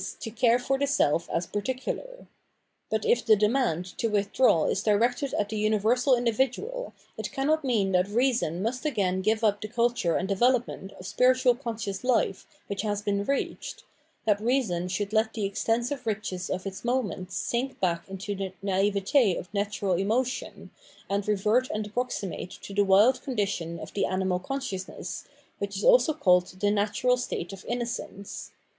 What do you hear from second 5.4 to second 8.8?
the universal individual, it cannot mean that reason